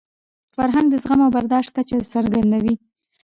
[0.55, 2.75] فرهنګ د زغم او برداشت کچه څرګندوي.